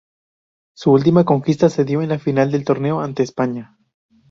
[0.73, 3.77] Su última conquista se dio en la final del torneo ante España.